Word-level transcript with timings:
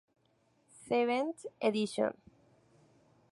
Seventh 0.87 1.45
edition. 1.61 2.15